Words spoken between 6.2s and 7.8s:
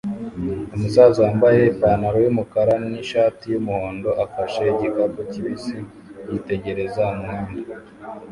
yitegereza umuhanda